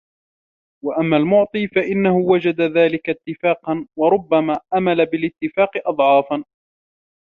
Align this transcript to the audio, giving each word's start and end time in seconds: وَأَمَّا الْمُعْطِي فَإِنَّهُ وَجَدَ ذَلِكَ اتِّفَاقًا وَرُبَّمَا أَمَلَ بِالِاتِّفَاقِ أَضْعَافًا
وَأَمَّا 0.85 1.17
الْمُعْطِي 1.17 1.67
فَإِنَّهُ 1.67 2.15
وَجَدَ 2.15 2.61
ذَلِكَ 2.61 3.09
اتِّفَاقًا 3.09 3.87
وَرُبَّمَا 3.99 4.59
أَمَلَ 4.75 5.05
بِالِاتِّفَاقِ 5.05 5.71
أَضْعَافًا 5.85 6.43